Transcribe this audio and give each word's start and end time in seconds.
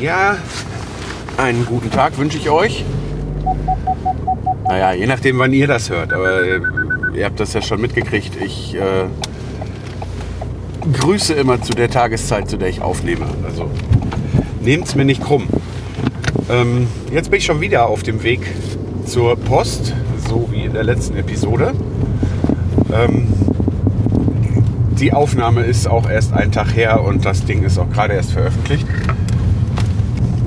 Ja, 0.00 0.38
einen 1.36 1.66
guten 1.66 1.90
Tag 1.90 2.16
wünsche 2.16 2.38
ich 2.38 2.48
euch. 2.48 2.86
Naja, 4.64 4.94
je 4.94 5.06
nachdem, 5.06 5.38
wann 5.38 5.52
ihr 5.52 5.66
das 5.66 5.90
hört. 5.90 6.14
Aber 6.14 6.42
äh, 6.42 6.60
ihr 7.14 7.26
habt 7.26 7.38
das 7.38 7.52
ja 7.52 7.60
schon 7.60 7.82
mitgekriegt. 7.82 8.40
Ich 8.40 8.74
äh, 8.74 9.04
grüße 10.90 11.34
immer 11.34 11.60
zu 11.60 11.74
der 11.74 11.90
Tageszeit, 11.90 12.48
zu 12.48 12.56
der 12.56 12.68
ich 12.68 12.80
aufnehme. 12.80 13.26
Also 13.44 13.70
nehmt 14.62 14.86
es 14.86 14.94
mir 14.94 15.04
nicht 15.04 15.22
krumm. 15.22 15.48
Ähm, 16.48 16.86
jetzt 17.12 17.30
bin 17.30 17.38
ich 17.38 17.44
schon 17.44 17.60
wieder 17.60 17.86
auf 17.86 18.02
dem 18.02 18.22
Weg 18.22 18.40
zur 19.04 19.36
Post, 19.36 19.92
so 20.28 20.48
wie 20.50 20.64
in 20.64 20.72
der 20.72 20.84
letzten 20.84 21.16
Episode. 21.18 21.74
Ähm, 22.90 23.28
die 24.98 25.12
Aufnahme 25.12 25.62
ist 25.62 25.86
auch 25.88 26.08
erst 26.08 26.32
einen 26.32 26.52
Tag 26.52 26.74
her 26.74 27.02
und 27.02 27.26
das 27.26 27.44
Ding 27.44 27.64
ist 27.64 27.78
auch 27.78 27.90
gerade 27.90 28.14
erst 28.14 28.32
veröffentlicht. 28.32 28.86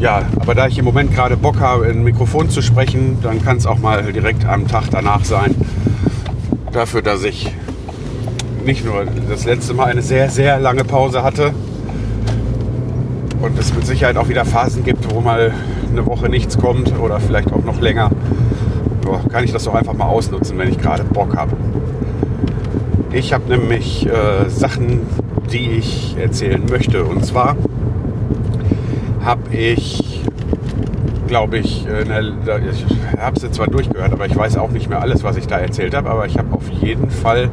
Ja, 0.04 0.24
aber 0.38 0.54
da 0.54 0.68
ich 0.68 0.78
im 0.78 0.84
Moment 0.84 1.14
gerade 1.16 1.38
Bock 1.38 1.62
habe, 1.62 1.86
in 1.86 2.00
ein 2.00 2.04
Mikrofon 2.04 2.50
zu 2.50 2.62
sprechen, 2.62 3.20
dann 3.24 3.42
kann 3.42 3.56
es 3.56 3.66
auch 3.66 3.80
mal 3.80 4.12
direkt 4.12 4.44
am 4.44 4.68
Tag 4.68 4.90
danach 4.92 5.24
sein. 5.24 5.56
Dafür, 6.74 7.02
dass 7.02 7.24
ich 7.24 7.56
nicht 8.66 8.84
nur 8.84 9.06
das 9.30 9.46
letzte 9.46 9.74
Mal 9.74 9.86
eine 9.86 10.02
sehr, 10.02 10.30
sehr 10.30 10.60
lange 10.60 10.84
Pause 10.84 11.24
hatte 11.24 11.54
und 13.42 13.58
es 13.58 13.74
mit 13.74 13.86
Sicherheit 13.86 14.18
auch 14.18 14.28
wieder 14.28 14.44
Phasen 14.44 14.84
gibt, 14.84 15.10
wo 15.10 15.22
mal 15.22 15.54
eine 15.90 16.06
Woche 16.06 16.28
nichts 16.28 16.58
kommt 16.58 17.00
oder 17.00 17.22
vielleicht 17.22 17.54
auch 17.54 17.64
noch 17.64 17.80
länger, 17.80 18.12
kann 19.32 19.46
ich 19.46 19.54
das 19.54 19.64
doch 19.64 19.74
einfach 19.74 19.94
mal 19.94 20.08
ausnutzen, 20.08 20.58
wenn 20.58 20.68
ich 20.68 20.80
gerade 20.80 21.06
Bock 21.06 21.38
habe. 21.38 21.56
Ich 23.14 23.32
habe 23.32 23.48
nämlich 23.48 24.06
äh, 24.06 24.50
Sachen, 24.50 25.00
die 25.50 25.70
ich 25.78 26.18
erzählen 26.20 26.62
möchte. 26.70 27.06
Und 27.06 27.26
zwar 27.26 27.56
habe 29.24 29.56
ich, 29.56 30.22
glaube 31.28 31.58
ich, 31.58 31.86
äh, 31.88 32.04
ne, 32.06 32.34
da- 32.46 32.58
ich 32.60 32.86
habe 33.20 33.40
jetzt 33.40 33.56
zwar 33.56 33.68
durchgehört, 33.68 34.12
aber 34.14 34.26
ich 34.26 34.36
weiß 34.36 34.58
auch 34.58 34.72
nicht 34.72 34.90
mehr 34.90 35.02
alles, 35.02 35.24
was 35.24 35.38
ich 35.38 35.48
da 35.48 35.58
erzählt 35.58 35.96
habe. 35.96 36.10
Aber 36.10 36.26
ich 36.26 36.38
habe 36.38 36.54
auf 36.54 36.68
jeden 36.70 37.10
Fall 37.10 37.50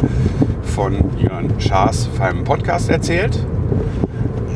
von 0.63 0.95
Jörn 1.19 1.49
Schaas 1.59 2.09
einem 2.21 2.45
Podcast 2.45 2.91
erzählt. 2.91 3.39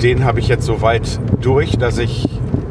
Den 0.03 0.25
habe 0.25 0.41
ich 0.41 0.48
jetzt 0.48 0.67
so 0.67 0.83
weit 0.83 1.19
durch, 1.41 1.79
dass 1.79 1.98
ich 1.98 2.29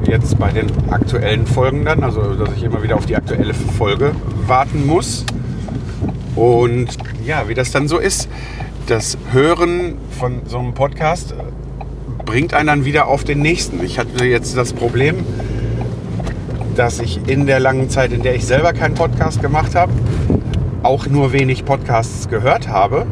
jetzt 0.07 0.37
bei 0.37 0.51
den 0.51 0.67
aktuellen 0.91 1.47
Folgen 1.47 1.85
dann, 1.85 2.03
also 2.03 2.33
dass 2.35 2.49
ich 2.55 2.63
immer 2.63 2.83
wieder 2.83 2.95
auf 2.95 3.05
die 3.05 3.15
aktuelle 3.15 3.53
Folge 3.53 4.11
warten 4.45 4.85
muss. 4.85 5.25
Und 6.35 6.97
ja, 7.25 7.47
wie 7.47 7.53
das 7.53 7.71
dann 7.71 7.87
so 7.87 7.97
ist, 7.97 8.27
das 8.87 9.17
Hören 9.31 9.95
von 10.19 10.41
so 10.45 10.59
einem 10.59 10.73
Podcast 10.73 11.33
bringt 12.25 12.53
einen 12.53 12.67
dann 12.67 12.85
wieder 12.85 13.07
auf 13.07 13.23
den 13.23 13.41
nächsten. 13.41 13.83
Ich 13.83 13.99
hatte 13.99 14.25
jetzt 14.25 14.55
das 14.57 14.73
Problem, 14.73 15.17
dass 16.75 16.99
ich 16.99 17.19
in 17.27 17.45
der 17.45 17.59
langen 17.59 17.89
Zeit, 17.89 18.11
in 18.11 18.21
der 18.23 18.35
ich 18.35 18.45
selber 18.45 18.73
keinen 18.73 18.95
Podcast 18.95 19.41
gemacht 19.41 19.75
habe, 19.75 19.91
auch 20.81 21.07
nur 21.07 21.33
wenig 21.33 21.65
Podcasts 21.65 22.29
gehört 22.29 22.67
habe 22.67 23.05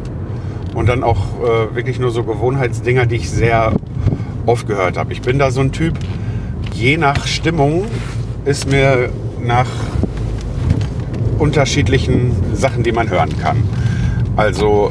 und 0.74 0.88
dann 0.88 1.02
auch 1.02 1.18
äh, 1.42 1.74
wirklich 1.74 1.98
nur 1.98 2.10
so 2.10 2.24
Gewohnheitsdinger, 2.24 3.06
die 3.06 3.16
ich 3.16 3.30
sehr 3.30 3.72
oft 4.46 4.66
gehört 4.66 4.96
habe. 4.96 5.12
Ich 5.12 5.22
bin 5.22 5.38
da 5.38 5.50
so 5.50 5.60
ein 5.60 5.72
Typ, 5.72 5.98
je 6.74 6.96
nach 6.96 7.26
Stimmung 7.26 7.84
ist 8.44 8.68
mir 8.68 9.10
nach 9.40 9.68
unterschiedlichen 11.38 12.32
Sachen, 12.54 12.82
die 12.82 12.92
man 12.92 13.10
hören 13.10 13.36
kann. 13.38 13.62
Also 14.36 14.90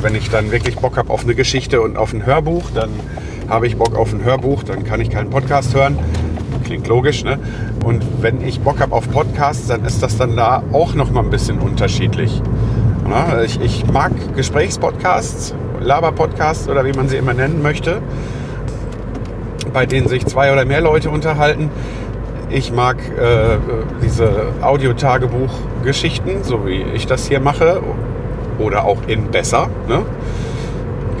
wenn 0.00 0.14
ich 0.14 0.30
dann 0.30 0.50
wirklich 0.50 0.76
Bock 0.76 0.96
habe 0.96 1.10
auf 1.10 1.24
eine 1.24 1.34
Geschichte 1.34 1.80
und 1.80 1.96
auf 1.96 2.12
ein 2.12 2.24
Hörbuch, 2.24 2.70
dann 2.74 2.90
habe 3.50 3.66
ich 3.66 3.76
Bock 3.76 3.96
auf 3.96 4.12
ein 4.12 4.24
Hörbuch, 4.24 4.62
dann 4.62 4.84
kann 4.84 5.00
ich 5.00 5.10
keinen 5.10 5.28
Podcast 5.28 5.74
hören. 5.74 5.98
Klingt 6.64 6.86
logisch, 6.86 7.24
ne? 7.24 7.38
Und 7.84 8.04
wenn 8.22 8.40
ich 8.46 8.60
Bock 8.60 8.80
habe 8.80 8.94
auf 8.94 9.10
Podcasts, 9.10 9.66
dann 9.66 9.84
ist 9.84 10.02
das 10.02 10.16
dann 10.16 10.36
da 10.36 10.62
auch 10.72 10.94
noch 10.94 11.10
mal 11.10 11.24
ein 11.24 11.30
bisschen 11.30 11.58
unterschiedlich. 11.58 12.40
Na, 13.08 13.42
ich, 13.42 13.60
ich 13.60 13.84
mag 13.92 14.12
Gesprächspodcasts, 14.36 15.54
Laberpodcasts 15.80 16.68
oder 16.68 16.84
wie 16.84 16.92
man 16.92 17.08
sie 17.08 17.16
immer 17.16 17.34
nennen 17.34 17.60
möchte, 17.60 18.00
bei 19.72 19.84
denen 19.84 20.06
sich 20.06 20.24
zwei 20.26 20.52
oder 20.52 20.64
mehr 20.64 20.80
Leute 20.80 21.10
unterhalten. 21.10 21.70
Ich 22.50 22.72
mag 22.72 22.98
äh, 22.98 23.56
diese 24.02 24.52
Audiotagebuch-Geschichten, 24.60 26.44
so 26.44 26.66
wie 26.66 26.82
ich 26.94 27.06
das 27.08 27.26
hier 27.26 27.40
mache, 27.40 27.80
oder 28.58 28.84
auch 28.84 28.98
in 29.08 29.30
besser. 29.30 29.68
Ne? 29.88 30.02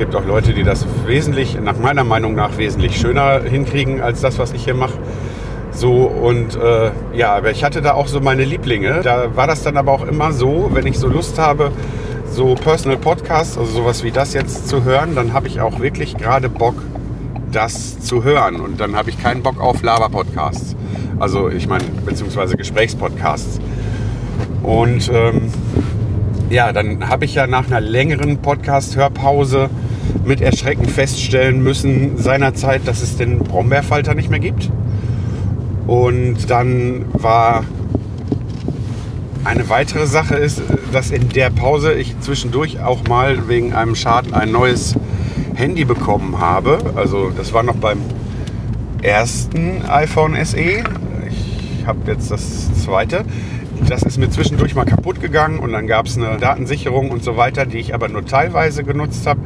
Gibt 0.00 0.16
auch 0.16 0.24
Leute, 0.24 0.54
die 0.54 0.62
das 0.62 0.86
wesentlich, 1.04 1.60
nach 1.60 1.76
meiner 1.76 2.04
Meinung 2.04 2.34
nach, 2.34 2.56
wesentlich 2.56 2.98
schöner 2.98 3.42
hinkriegen 3.42 4.00
als 4.00 4.22
das, 4.22 4.38
was 4.38 4.54
ich 4.54 4.64
hier 4.64 4.72
mache. 4.72 4.94
So 5.72 5.92
und 6.06 6.56
äh, 6.56 6.90
ja, 7.12 7.34
aber 7.34 7.50
ich 7.50 7.62
hatte 7.62 7.82
da 7.82 7.92
auch 7.92 8.06
so 8.06 8.18
meine 8.18 8.44
Lieblinge. 8.44 9.02
Da 9.02 9.36
war 9.36 9.46
das 9.46 9.62
dann 9.62 9.76
aber 9.76 9.92
auch 9.92 10.06
immer 10.06 10.32
so, 10.32 10.70
wenn 10.72 10.86
ich 10.86 10.98
so 10.98 11.06
Lust 11.06 11.38
habe, 11.38 11.70
so 12.32 12.54
Personal 12.54 12.96
Podcasts, 12.96 13.58
also 13.58 13.70
sowas 13.70 14.02
wie 14.02 14.10
das 14.10 14.32
jetzt 14.32 14.68
zu 14.68 14.84
hören, 14.84 15.14
dann 15.14 15.34
habe 15.34 15.48
ich 15.48 15.60
auch 15.60 15.80
wirklich 15.80 16.16
gerade 16.16 16.48
Bock, 16.48 16.76
das 17.52 18.00
zu 18.00 18.24
hören. 18.24 18.58
Und 18.58 18.80
dann 18.80 18.96
habe 18.96 19.10
ich 19.10 19.22
keinen 19.22 19.42
Bock 19.42 19.60
auf 19.60 19.82
Laber-Podcasts. 19.82 20.76
Also 21.18 21.50
ich 21.50 21.68
meine, 21.68 21.84
beziehungsweise 22.06 22.56
Gesprächspodcasts. 22.56 23.60
Und 24.62 25.10
ähm, 25.12 25.50
ja, 26.48 26.72
dann 26.72 27.06
habe 27.10 27.26
ich 27.26 27.34
ja 27.34 27.46
nach 27.46 27.66
einer 27.66 27.82
längeren 27.82 28.38
Podcast-Hörpause 28.38 29.68
mit 30.24 30.40
Erschrecken 30.40 30.86
feststellen 30.86 31.62
müssen 31.62 32.18
seinerzeit, 32.18 32.82
dass 32.86 33.02
es 33.02 33.16
den 33.16 33.38
Brombeerfalter 33.38 34.14
nicht 34.14 34.30
mehr 34.30 34.40
gibt. 34.40 34.70
Und 35.86 36.50
dann 36.50 37.06
war 37.12 37.64
eine 39.44 39.68
weitere 39.68 40.06
Sache 40.06 40.34
ist, 40.34 40.62
dass 40.92 41.10
in 41.10 41.30
der 41.30 41.50
Pause 41.50 41.94
ich 41.94 42.18
zwischendurch 42.20 42.80
auch 42.80 43.08
mal 43.08 43.48
wegen 43.48 43.72
einem 43.72 43.94
Schaden 43.94 44.34
ein 44.34 44.52
neues 44.52 44.94
Handy 45.54 45.84
bekommen 45.84 46.38
habe. 46.38 46.78
Also 46.94 47.30
das 47.30 47.52
war 47.52 47.62
noch 47.62 47.76
beim 47.76 47.98
ersten 49.02 49.82
iPhone 49.88 50.36
SE. 50.44 50.84
Ich 51.28 51.86
habe 51.86 51.98
jetzt 52.06 52.30
das 52.30 52.72
zweite. 52.82 53.24
Das 53.88 54.02
ist 54.02 54.18
mir 54.18 54.28
zwischendurch 54.28 54.74
mal 54.74 54.84
kaputt 54.84 55.20
gegangen 55.20 55.58
und 55.58 55.72
dann 55.72 55.86
gab 55.86 56.06
es 56.06 56.18
eine 56.18 56.36
Datensicherung 56.36 57.10
und 57.10 57.24
so 57.24 57.36
weiter, 57.36 57.64
die 57.64 57.78
ich 57.78 57.94
aber 57.94 58.08
nur 58.08 58.26
teilweise 58.26 58.84
genutzt 58.84 59.26
habe, 59.26 59.40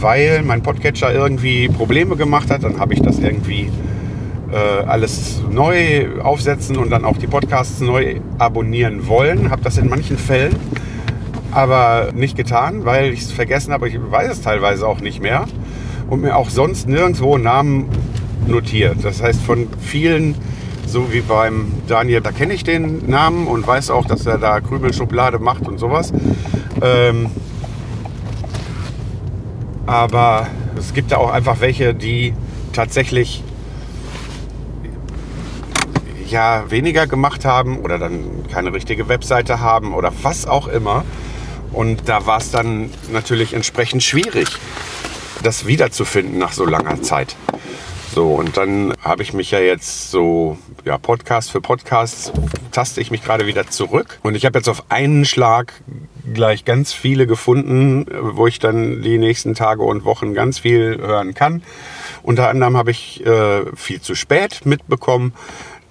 weil 0.00 0.42
mein 0.42 0.62
Podcatcher 0.62 1.12
irgendwie 1.12 1.68
Probleme 1.68 2.16
gemacht 2.16 2.50
hat. 2.50 2.64
Dann 2.64 2.78
habe 2.78 2.94
ich 2.94 3.02
das 3.02 3.18
irgendwie 3.18 3.70
äh, 4.52 4.84
alles 4.84 5.42
neu 5.50 6.20
aufsetzen 6.22 6.76
und 6.76 6.90
dann 6.90 7.04
auch 7.04 7.16
die 7.16 7.26
Podcasts 7.26 7.80
neu 7.80 8.16
abonnieren 8.38 9.06
wollen. 9.06 9.50
Habe 9.50 9.62
das 9.62 9.78
in 9.78 9.88
manchen 9.88 10.18
Fällen 10.18 10.56
aber 11.52 12.10
nicht 12.14 12.36
getan, 12.36 12.84
weil 12.84 13.12
ich 13.12 13.22
es 13.22 13.32
vergessen 13.32 13.72
habe. 13.72 13.88
Ich 13.88 13.98
weiß 13.98 14.30
es 14.30 14.42
teilweise 14.42 14.86
auch 14.86 15.00
nicht 15.00 15.20
mehr 15.20 15.46
und 16.08 16.22
mir 16.22 16.36
auch 16.36 16.50
sonst 16.50 16.88
nirgendwo 16.88 17.38
Namen 17.38 17.88
notiert. 18.46 18.98
Das 19.02 19.22
heißt, 19.22 19.40
von 19.42 19.68
vielen, 19.80 20.34
so 20.86 21.12
wie 21.12 21.20
beim 21.20 21.72
Daniel, 21.86 22.20
da 22.20 22.32
kenne 22.32 22.54
ich 22.54 22.64
den 22.64 23.08
Namen 23.08 23.46
und 23.46 23.66
weiß 23.66 23.90
auch, 23.90 24.06
dass 24.06 24.26
er 24.26 24.38
da 24.38 24.60
Krümelschublade 24.60 25.38
macht 25.38 25.66
und 25.66 25.78
sowas. 25.78 26.12
Ähm, 26.82 27.26
aber 29.90 30.46
es 30.78 30.94
gibt 30.94 31.10
da 31.10 31.16
auch 31.16 31.32
einfach 31.32 31.58
welche, 31.58 31.94
die 31.94 32.32
tatsächlich 32.72 33.42
ja 36.28 36.70
weniger 36.70 37.08
gemacht 37.08 37.44
haben 37.44 37.80
oder 37.80 37.98
dann 37.98 38.46
keine 38.52 38.72
richtige 38.72 39.08
Webseite 39.08 39.58
haben 39.58 39.92
oder 39.92 40.12
was 40.22 40.46
auch 40.46 40.68
immer. 40.68 41.04
Und 41.72 42.08
da 42.08 42.24
war 42.24 42.38
es 42.38 42.52
dann 42.52 42.90
natürlich 43.10 43.52
entsprechend 43.52 44.04
schwierig, 44.04 44.46
das 45.42 45.66
wiederzufinden 45.66 46.38
nach 46.38 46.52
so 46.52 46.64
langer 46.66 47.02
Zeit. 47.02 47.34
So, 48.14 48.34
und 48.34 48.56
dann 48.56 48.94
habe 49.02 49.24
ich 49.24 49.32
mich 49.32 49.50
ja 49.50 49.58
jetzt 49.58 50.12
so, 50.12 50.56
ja, 50.84 50.98
Podcast 50.98 51.50
für 51.50 51.60
Podcast 51.60 52.32
taste 52.70 53.00
ich 53.00 53.10
mich 53.10 53.24
gerade 53.24 53.46
wieder 53.46 53.66
zurück. 53.68 54.20
Und 54.22 54.36
ich 54.36 54.46
habe 54.46 54.56
jetzt 54.56 54.68
auf 54.68 54.84
einen 54.88 55.24
Schlag 55.24 55.74
gleich 56.34 56.64
ganz 56.64 56.92
viele 56.92 57.26
gefunden, 57.26 58.06
wo 58.20 58.46
ich 58.46 58.58
dann 58.58 59.02
die 59.02 59.18
nächsten 59.18 59.54
Tage 59.54 59.82
und 59.82 60.04
Wochen 60.04 60.34
ganz 60.34 60.58
viel 60.60 60.98
hören 60.98 61.34
kann. 61.34 61.62
Unter 62.22 62.48
anderem 62.48 62.76
habe 62.76 62.90
ich 62.90 63.24
äh, 63.24 63.64
viel 63.74 64.00
zu 64.00 64.14
spät 64.14 64.64
mitbekommen, 64.64 65.32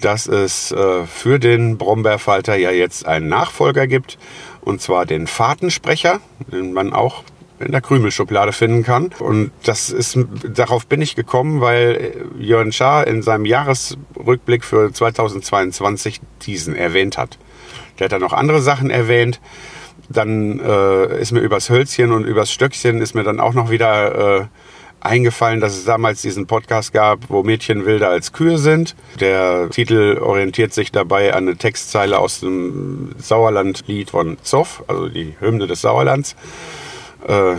dass 0.02 0.28
es 0.28 0.72
äh, 0.72 1.06
für 1.06 1.40
den 1.40 1.78
Brombeerfalter 1.78 2.56
ja 2.56 2.72
jetzt 2.72 3.06
einen 3.06 3.28
Nachfolger 3.28 3.88
gibt. 3.88 4.18
Und 4.62 4.82
zwar 4.82 5.06
den 5.06 5.28
Fahrtensprecher, 5.28 6.20
den 6.52 6.74
man 6.74 6.94
auch 6.94 7.24
in 7.60 7.72
der 7.72 7.82
Krümelschublade 7.82 8.54
finden 8.54 8.84
kann. 8.84 9.12
Und 9.20 9.52
das 9.64 9.90
ist, 9.90 10.18
darauf 10.44 10.88
bin 10.88 11.02
ich 11.02 11.16
gekommen, 11.16 11.62
weil 11.62 12.26
Jörn 12.38 12.72
Schaar 12.72 13.08
in 13.08 13.22
seinem 13.22 13.46
Jahresrückblick 13.46 14.64
für 14.64 14.92
2022 14.92 16.22
diesen 16.42 16.76
erwähnt 16.76 17.18
hat. 17.18 17.38
Der 17.98 18.06
hat 18.06 18.14
dann 18.14 18.22
noch 18.22 18.34
andere 18.34 18.62
Sachen 18.62 18.90
erwähnt. 18.90 19.42
Dann 20.10 20.60
äh, 20.60 21.22
ist 21.22 21.32
mir 21.32 21.40
übers 21.40 21.70
Hölzchen 21.70 22.12
und 22.12 22.26
übers 22.26 22.52
Stöckchen 22.52 23.02
ist 23.02 23.14
mir 23.14 23.24
dann 23.24 23.40
auch 23.40 23.54
noch 23.54 23.70
wieder 23.70 24.40
äh, 24.40 24.46
eingefallen, 25.02 25.60
dass 25.60 25.78
es 25.78 25.86
damals 25.86 26.22
diesen 26.22 26.48
Podcast 26.48 26.94
gab, 26.94 27.30
wo 27.30 27.44
Mädchen 27.44 27.86
wilder 27.86 28.10
als 28.10 28.34
Kühe 28.34 28.58
sind. 28.58 28.96
Der 29.20 29.70
Titel 29.70 30.20
orientiert 30.22 30.74
sich 30.74 30.92
dabei 30.92 31.34
an 31.34 31.48
eine 31.48 31.58
Textzeile 31.58 32.20
aus 32.20 32.40
dem 32.42 33.12
Sauerlandlied 33.18 34.10
von 34.10 34.38
Zoff, 34.42 34.84
also 34.88 35.10
die 35.10 35.36
Hymne 35.40 35.68
des 35.68 35.82
Sauerlands. 35.82 36.36
Äh, 37.28 37.56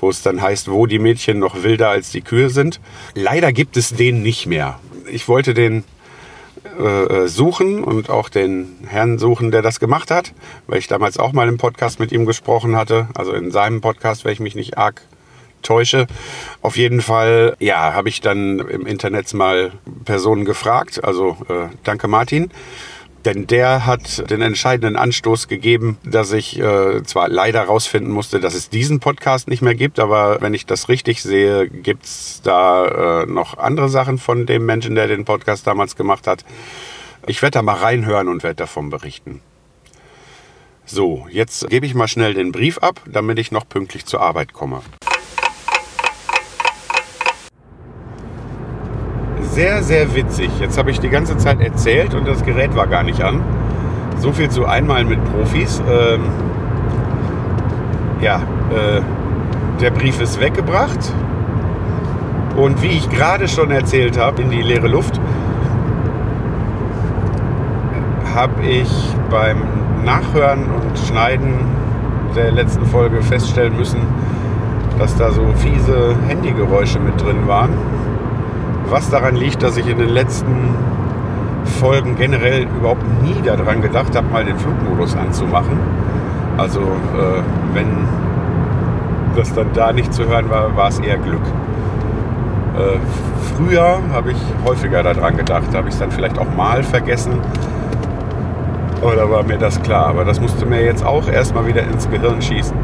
wo 0.00 0.08
es 0.08 0.22
dann 0.22 0.40
heißt, 0.40 0.70
wo 0.70 0.86
die 0.86 0.98
Mädchen 0.98 1.38
noch 1.38 1.62
wilder 1.62 1.90
als 1.90 2.10
die 2.10 2.22
Kühe 2.22 2.48
sind. 2.48 2.80
Leider 3.14 3.52
gibt 3.52 3.76
es 3.76 3.90
den 3.90 4.22
nicht 4.22 4.46
mehr. 4.46 4.80
Ich 5.06 5.28
wollte 5.28 5.52
den 5.52 5.84
äh, 6.78 7.24
äh, 7.24 7.28
suchen 7.28 7.82
und 7.84 8.08
auch 8.08 8.28
den 8.28 8.78
Herrn 8.86 9.18
suchen, 9.18 9.50
der 9.50 9.62
das 9.62 9.80
gemacht 9.80 10.10
hat, 10.10 10.32
weil 10.66 10.78
ich 10.78 10.86
damals 10.86 11.18
auch 11.18 11.32
mal 11.32 11.48
im 11.48 11.58
Podcast 11.58 11.98
mit 11.98 12.12
ihm 12.12 12.24
gesprochen 12.24 12.76
hatte. 12.76 13.08
Also 13.14 13.32
in 13.32 13.50
seinem 13.50 13.80
Podcast, 13.80 14.24
wenn 14.24 14.32
ich 14.32 14.40
mich 14.40 14.54
nicht 14.54 14.78
arg 14.78 15.02
täusche. 15.62 16.06
Auf 16.60 16.76
jeden 16.76 17.00
Fall, 17.00 17.56
ja, 17.58 17.94
habe 17.94 18.08
ich 18.08 18.20
dann 18.20 18.58
im 18.60 18.86
Internet 18.86 19.32
mal 19.34 19.72
Personen 20.04 20.44
gefragt. 20.44 21.02
Also 21.02 21.36
äh, 21.48 21.68
danke 21.84 22.08
Martin. 22.08 22.50
Denn 23.24 23.46
der 23.46 23.86
hat 23.86 24.30
den 24.30 24.42
entscheidenden 24.42 24.96
Anstoß 24.96 25.46
gegeben, 25.46 25.96
dass 26.04 26.32
ich 26.32 26.58
äh, 26.58 27.02
zwar 27.04 27.28
leider 27.28 27.62
rausfinden 27.62 28.12
musste, 28.12 28.40
dass 28.40 28.54
es 28.54 28.68
diesen 28.68 28.98
Podcast 28.98 29.46
nicht 29.48 29.62
mehr 29.62 29.76
gibt, 29.76 30.00
aber 30.00 30.40
wenn 30.40 30.54
ich 30.54 30.66
das 30.66 30.88
richtig 30.88 31.22
sehe, 31.22 31.68
gibt's 31.68 32.40
da 32.42 33.22
äh, 33.22 33.26
noch 33.26 33.58
andere 33.58 33.88
Sachen 33.88 34.18
von 34.18 34.46
dem 34.46 34.66
Menschen, 34.66 34.96
der 34.96 35.06
den 35.06 35.24
Podcast 35.24 35.66
damals 35.66 35.94
gemacht 35.94 36.26
hat. 36.26 36.44
Ich 37.26 37.42
werde 37.42 37.58
da 37.58 37.62
mal 37.62 37.76
reinhören 37.76 38.26
und 38.26 38.42
werde 38.42 38.56
davon 38.56 38.90
berichten. 38.90 39.40
So, 40.84 41.26
jetzt 41.30 41.68
gebe 41.70 41.86
ich 41.86 41.94
mal 41.94 42.08
schnell 42.08 42.34
den 42.34 42.50
Brief 42.50 42.78
ab, 42.78 43.00
damit 43.06 43.38
ich 43.38 43.52
noch 43.52 43.68
pünktlich 43.68 44.04
zur 44.04 44.20
Arbeit 44.20 44.52
komme. 44.52 44.82
Sehr, 49.52 49.82
sehr 49.82 50.14
witzig. 50.14 50.50
Jetzt 50.60 50.78
habe 50.78 50.90
ich 50.90 50.98
die 50.98 51.10
ganze 51.10 51.36
Zeit 51.36 51.60
erzählt 51.60 52.14
und 52.14 52.26
das 52.26 52.42
Gerät 52.42 52.74
war 52.74 52.86
gar 52.86 53.02
nicht 53.02 53.22
an. 53.22 53.42
So 54.18 54.32
viel 54.32 54.48
zu 54.48 54.64
einmal 54.64 55.04
mit 55.04 55.22
Profis. 55.24 55.82
Ähm, 55.90 56.22
ja, 58.20 58.36
äh, 58.36 59.02
der 59.80 59.90
Brief 59.90 60.20
ist 60.20 60.40
weggebracht. 60.40 61.12
Und 62.56 62.82
wie 62.82 62.88
ich 62.88 63.10
gerade 63.10 63.46
schon 63.46 63.70
erzählt 63.70 64.18
habe, 64.18 64.42
in 64.42 64.50
die 64.50 64.62
leere 64.62 64.88
Luft, 64.88 65.20
habe 68.34 68.62
ich 68.62 68.90
beim 69.30 69.58
Nachhören 70.04 70.64
und 70.70 70.98
Schneiden 70.98 71.54
der 72.34 72.52
letzten 72.52 72.86
Folge 72.86 73.20
feststellen 73.22 73.76
müssen, 73.76 74.00
dass 74.98 75.14
da 75.16 75.30
so 75.30 75.46
fiese 75.56 76.14
Handygeräusche 76.26 76.98
mit 76.98 77.20
drin 77.20 77.46
waren 77.46 77.72
was 78.92 79.08
daran 79.08 79.34
liegt, 79.34 79.62
dass 79.62 79.78
ich 79.78 79.88
in 79.88 79.98
den 79.98 80.10
letzten 80.10 80.76
Folgen 81.80 82.14
generell 82.14 82.64
überhaupt 82.64 83.02
nie 83.22 83.40
daran 83.42 83.80
gedacht 83.80 84.14
habe, 84.14 84.28
mal 84.28 84.44
den 84.44 84.58
Flugmodus 84.58 85.16
anzumachen. 85.16 85.78
Also 86.58 86.80
äh, 86.80 87.42
wenn 87.72 87.88
das 89.34 89.54
dann 89.54 89.72
da 89.72 89.92
nicht 89.92 90.12
zu 90.12 90.28
hören 90.28 90.50
war, 90.50 90.76
war 90.76 90.88
es 90.88 90.98
eher 91.00 91.16
Glück. 91.16 91.40
Äh, 92.76 92.98
früher 93.56 94.00
habe 94.12 94.32
ich 94.32 94.38
häufiger 94.66 95.02
daran 95.02 95.38
gedacht, 95.38 95.74
habe 95.74 95.88
ich 95.88 95.94
es 95.94 96.00
dann 96.00 96.10
vielleicht 96.10 96.38
auch 96.38 96.54
mal 96.54 96.82
vergessen. 96.82 97.38
Oder 99.00 99.30
war 99.30 99.42
mir 99.42 99.56
das 99.56 99.82
klar? 99.82 100.06
Aber 100.08 100.26
das 100.26 100.38
musste 100.38 100.66
mir 100.66 100.84
jetzt 100.84 101.04
auch 101.04 101.26
erstmal 101.28 101.66
wieder 101.66 101.82
ins 101.82 102.08
Gehirn 102.10 102.42
schießen. 102.42 102.76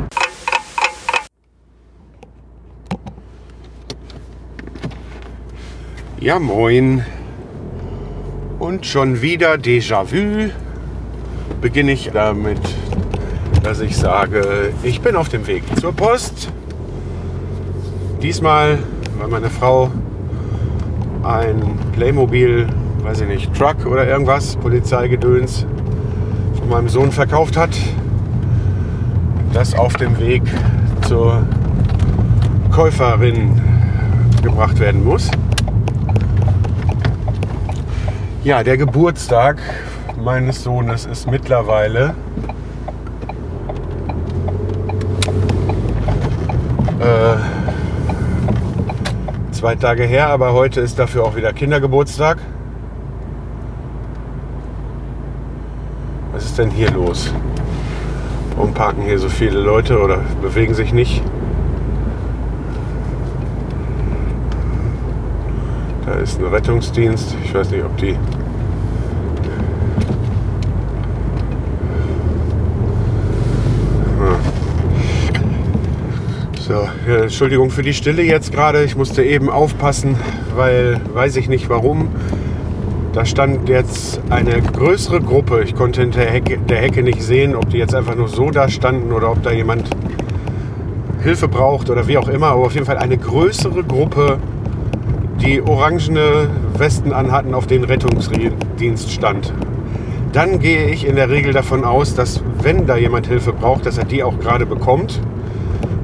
Ja, 6.20 6.40
moin. 6.40 7.04
Und 8.58 8.84
schon 8.84 9.22
wieder 9.22 9.54
Déjà-vu 9.54 10.50
beginne 11.60 11.92
ich 11.92 12.10
damit, 12.12 12.58
dass 13.62 13.78
ich 13.78 13.96
sage, 13.96 14.72
ich 14.82 15.00
bin 15.00 15.14
auf 15.14 15.28
dem 15.28 15.46
Weg 15.46 15.62
zur 15.80 15.92
Post. 15.92 16.52
Diesmal, 18.20 18.80
weil 19.20 19.28
meine 19.28 19.48
Frau 19.48 19.92
ein 21.22 21.78
Playmobil, 21.92 22.66
weiß 23.04 23.20
ich 23.20 23.28
nicht, 23.28 23.54
Truck 23.54 23.86
oder 23.86 24.04
irgendwas, 24.08 24.56
Polizeigedöns 24.56 25.66
von 26.58 26.68
meinem 26.68 26.88
Sohn 26.88 27.12
verkauft 27.12 27.56
hat, 27.56 27.76
das 29.52 29.72
auf 29.72 29.92
dem 29.92 30.18
Weg 30.18 30.42
zur 31.06 31.44
Käuferin 32.72 33.62
gebracht 34.42 34.80
werden 34.80 35.04
muss. 35.04 35.30
Ja, 38.48 38.62
der 38.64 38.78
Geburtstag 38.78 39.60
meines 40.24 40.64
Sohnes 40.64 41.04
ist 41.04 41.30
mittlerweile 41.30 42.14
äh, 46.98 47.36
zwei 49.52 49.74
Tage 49.74 50.04
her, 50.04 50.28
aber 50.28 50.54
heute 50.54 50.80
ist 50.80 50.98
dafür 50.98 51.24
auch 51.24 51.36
wieder 51.36 51.52
Kindergeburtstag. 51.52 52.38
Was 56.32 56.46
ist 56.46 56.58
denn 56.58 56.70
hier 56.70 56.90
los? 56.90 57.34
Warum 58.56 58.72
parken 58.72 59.02
hier 59.02 59.18
so 59.18 59.28
viele 59.28 59.60
Leute 59.60 60.00
oder 60.00 60.20
bewegen 60.40 60.72
sich 60.72 60.94
nicht? 60.94 61.22
Da 66.06 66.14
ist 66.14 66.40
ein 66.40 66.46
Rettungsdienst. 66.46 67.36
Ich 67.44 67.52
weiß 67.52 67.70
nicht, 67.72 67.84
ob 67.84 67.94
die 67.98 68.16
Ja, 77.08 77.22
Entschuldigung 77.22 77.70
für 77.70 77.80
die 77.80 77.94
Stille 77.94 78.20
jetzt 78.22 78.52
gerade. 78.52 78.84
Ich 78.84 78.94
musste 78.94 79.24
eben 79.24 79.48
aufpassen, 79.48 80.16
weil 80.54 81.00
weiß 81.14 81.36
ich 81.36 81.48
nicht 81.48 81.70
warum. 81.70 82.08
Da 83.14 83.24
stand 83.24 83.66
jetzt 83.66 84.20
eine 84.28 84.60
größere 84.60 85.22
Gruppe. 85.22 85.62
Ich 85.62 85.74
konnte 85.74 86.02
hinter 86.02 86.20
der 86.20 86.30
Hecke, 86.30 86.58
der 86.58 86.82
Hecke 86.82 87.02
nicht 87.02 87.22
sehen, 87.22 87.56
ob 87.56 87.70
die 87.70 87.78
jetzt 87.78 87.94
einfach 87.94 88.14
nur 88.14 88.28
so 88.28 88.50
da 88.50 88.68
standen 88.68 89.10
oder 89.12 89.32
ob 89.32 89.42
da 89.42 89.52
jemand 89.52 89.88
Hilfe 91.22 91.48
braucht 91.48 91.88
oder 91.88 92.06
wie 92.08 92.18
auch 92.18 92.28
immer. 92.28 92.48
Aber 92.48 92.66
auf 92.66 92.74
jeden 92.74 92.84
Fall 92.84 92.98
eine 92.98 93.16
größere 93.16 93.84
Gruppe, 93.84 94.38
die 95.40 95.62
orangene 95.62 96.50
Westen 96.76 97.14
anhatten, 97.14 97.54
auf 97.54 97.66
denen 97.66 97.84
Rettungsdienst 97.84 99.10
stand. 99.10 99.54
Dann 100.34 100.58
gehe 100.58 100.90
ich 100.90 101.06
in 101.06 101.16
der 101.16 101.30
Regel 101.30 101.54
davon 101.54 101.84
aus, 101.84 102.14
dass 102.14 102.42
wenn 102.60 102.86
da 102.86 102.98
jemand 102.98 103.28
Hilfe 103.28 103.54
braucht, 103.54 103.86
dass 103.86 103.96
er 103.96 104.04
die 104.04 104.22
auch 104.22 104.38
gerade 104.38 104.66
bekommt 104.66 105.22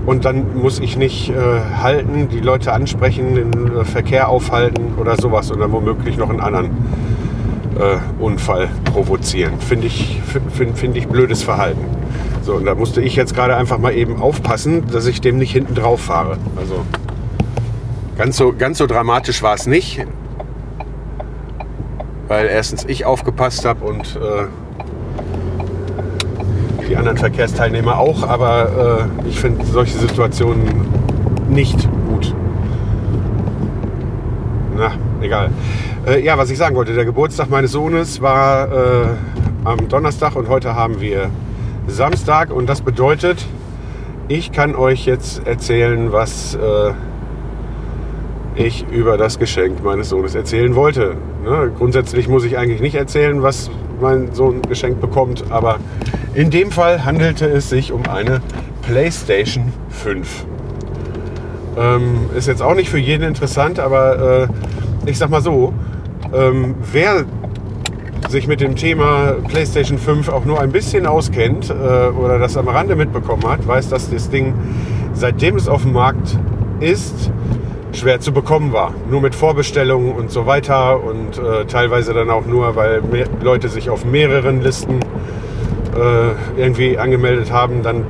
und 0.06 0.24
dann 0.24 0.58
muss 0.58 0.80
ich 0.80 0.96
nicht 0.96 1.30
äh, 1.30 1.34
halten, 1.82 2.28
die 2.28 2.40
Leute 2.40 2.72
ansprechen, 2.72 3.34
den 3.34 3.76
äh, 3.76 3.84
Verkehr 3.84 4.28
aufhalten 4.28 4.94
oder 4.98 5.16
sowas 5.16 5.50
oder 5.50 5.70
womöglich 5.72 6.16
noch 6.16 6.30
einen 6.30 6.40
anderen 6.40 6.70
äh, 7.78 8.22
Unfall 8.22 8.68
provozieren. 8.84 9.58
Finde 9.60 9.86
ich, 9.86 10.20
find, 10.50 10.76
find 10.76 10.96
ich 10.96 11.08
blödes 11.08 11.42
Verhalten. 11.42 11.84
So, 12.42 12.54
und 12.54 12.66
da 12.66 12.74
musste 12.74 13.00
ich 13.00 13.16
jetzt 13.16 13.34
gerade 13.34 13.56
einfach 13.56 13.78
mal 13.78 13.94
eben 13.94 14.20
aufpassen, 14.20 14.86
dass 14.92 15.06
ich 15.06 15.20
dem 15.20 15.38
nicht 15.38 15.52
hinten 15.52 15.74
drauf 15.74 16.00
fahre. 16.00 16.36
Also 16.56 16.84
ganz 18.18 18.36
so, 18.36 18.52
ganz 18.56 18.78
so 18.78 18.86
dramatisch 18.86 19.42
war 19.42 19.54
es 19.54 19.66
nicht, 19.66 20.04
weil 22.28 22.46
erstens 22.46 22.84
ich 22.84 23.06
aufgepasst 23.06 23.64
habe 23.64 23.84
und 23.86 24.16
äh, 24.16 24.46
die 26.88 26.96
anderen 26.96 27.16
Verkehrsteilnehmer 27.16 27.98
auch, 27.98 28.22
aber 28.26 29.08
äh, 29.24 29.28
ich 29.28 29.38
finde 29.38 29.64
solche 29.64 29.98
Situationen 29.98 30.64
nicht 31.48 31.88
gut. 32.08 32.34
Na, 34.76 34.92
egal. 35.20 35.50
Äh, 36.06 36.24
ja, 36.24 36.36
was 36.36 36.50
ich 36.50 36.58
sagen 36.58 36.76
wollte, 36.76 36.94
der 36.94 37.04
Geburtstag 37.04 37.48
meines 37.48 37.72
Sohnes 37.72 38.20
war 38.20 38.68
äh, 38.72 39.06
am 39.64 39.88
Donnerstag 39.88 40.36
und 40.36 40.48
heute 40.48 40.74
haben 40.74 41.00
wir 41.00 41.30
Samstag 41.86 42.50
und 42.50 42.68
das 42.68 42.80
bedeutet, 42.80 43.46
ich 44.28 44.52
kann 44.52 44.74
euch 44.74 45.06
jetzt 45.06 45.46
erzählen, 45.46 46.12
was 46.12 46.54
äh, 46.54 46.92
ich 48.56 48.86
über 48.90 49.16
das 49.18 49.38
Geschenk 49.38 49.82
meines 49.82 50.08
Sohnes 50.08 50.34
erzählen 50.34 50.74
wollte. 50.74 51.16
Ne? 51.44 51.72
Grundsätzlich 51.76 52.28
muss 52.28 52.44
ich 52.44 52.56
eigentlich 52.56 52.80
nicht 52.80 52.94
erzählen, 52.94 53.42
was 53.42 53.70
mein 54.00 54.32
Sohn 54.32 54.62
geschenkt 54.62 55.00
bekommt, 55.00 55.44
aber 55.50 55.78
in 56.34 56.50
dem 56.50 56.70
Fall 56.70 57.04
handelte 57.04 57.46
es 57.46 57.68
sich 57.68 57.92
um 57.92 58.02
eine 58.06 58.40
PlayStation 58.82 59.72
5. 59.90 60.46
Ähm, 61.76 62.30
ist 62.36 62.48
jetzt 62.48 62.62
auch 62.62 62.74
nicht 62.74 62.90
für 62.90 62.98
jeden 62.98 63.22
interessant, 63.24 63.78
aber 63.78 64.48
äh, 65.06 65.10
ich 65.10 65.18
sag 65.18 65.30
mal 65.30 65.42
so, 65.42 65.72
ähm, 66.32 66.74
wer 66.92 67.24
sich 68.28 68.46
mit 68.46 68.60
dem 68.60 68.74
Thema 68.74 69.36
PlayStation 69.48 69.98
5 69.98 70.28
auch 70.28 70.44
nur 70.44 70.60
ein 70.60 70.72
bisschen 70.72 71.06
auskennt 71.06 71.70
äh, 71.70 71.72
oder 71.72 72.38
das 72.38 72.56
am 72.56 72.68
Rande 72.68 72.96
mitbekommen 72.96 73.46
hat, 73.48 73.66
weiß, 73.66 73.88
dass 73.90 74.10
das 74.10 74.30
Ding, 74.30 74.54
seitdem 75.12 75.56
es 75.56 75.68
auf 75.68 75.82
dem 75.82 75.92
Markt 75.92 76.38
ist, 76.80 77.30
schwer 77.92 78.20
zu 78.20 78.32
bekommen 78.32 78.72
war. 78.72 78.92
Nur 79.08 79.20
mit 79.20 79.34
Vorbestellungen 79.34 80.12
und 80.12 80.30
so 80.30 80.46
weiter 80.46 81.02
und 81.02 81.38
äh, 81.38 81.64
teilweise 81.66 82.12
dann 82.12 82.30
auch 82.30 82.46
nur, 82.46 82.74
weil 82.74 83.02
Leute 83.40 83.68
sich 83.68 83.90
auf 83.90 84.04
mehreren 84.04 84.62
Listen 84.62 85.00
äh, 85.96 86.60
irgendwie 86.60 86.98
angemeldet 86.98 87.52
haben, 87.52 87.82
dann, 87.82 88.04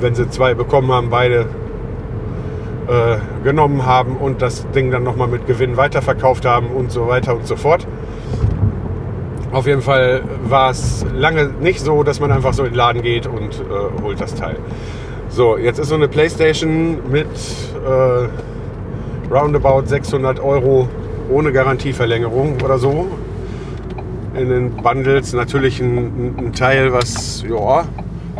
wenn 0.00 0.14
sie 0.14 0.28
zwei 0.30 0.54
bekommen 0.54 0.90
haben, 0.92 1.10
beide 1.10 1.46
äh, 2.88 3.16
genommen 3.44 3.86
haben 3.86 4.16
und 4.16 4.42
das 4.42 4.68
Ding 4.70 4.90
dann 4.90 5.04
nochmal 5.04 5.28
mit 5.28 5.46
Gewinn 5.46 5.76
weiterverkauft 5.76 6.44
haben 6.44 6.68
und 6.68 6.90
so 6.90 7.08
weiter 7.08 7.34
und 7.34 7.46
so 7.46 7.56
fort. 7.56 7.86
Auf 9.52 9.66
jeden 9.66 9.82
Fall 9.82 10.22
war 10.48 10.70
es 10.70 11.04
lange 11.14 11.50
nicht 11.60 11.80
so, 11.80 12.02
dass 12.02 12.20
man 12.20 12.32
einfach 12.32 12.54
so 12.54 12.64
in 12.64 12.70
den 12.70 12.76
Laden 12.76 13.02
geht 13.02 13.26
und 13.26 13.60
äh, 13.60 14.02
holt 14.02 14.20
das 14.20 14.34
Teil. 14.34 14.56
So, 15.28 15.56
jetzt 15.56 15.78
ist 15.78 15.88
so 15.88 15.94
eine 15.94 16.08
Playstation 16.08 16.98
mit 17.10 17.26
äh, 17.26 18.28
roundabout 19.32 19.86
600 19.86 20.40
Euro 20.40 20.88
ohne 21.30 21.52
Garantieverlängerung 21.52 22.56
oder 22.62 22.78
so. 22.78 23.08
In 24.34 24.48
den 24.48 24.70
Bundles 24.70 25.34
natürlich 25.34 25.80
ein, 25.80 26.34
ein 26.38 26.52
Teil, 26.54 26.92
was 26.92 27.44
ja, 27.46 27.84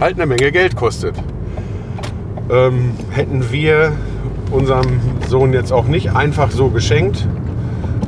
halt 0.00 0.14
eine 0.14 0.26
Menge 0.26 0.50
Geld 0.50 0.74
kostet. 0.74 1.14
Ähm, 2.50 2.92
hätten 3.10 3.52
wir 3.52 3.92
unserem 4.50 5.00
Sohn 5.28 5.52
jetzt 5.52 5.70
auch 5.70 5.86
nicht 5.86 6.14
einfach 6.14 6.50
so 6.50 6.68
geschenkt. 6.68 7.26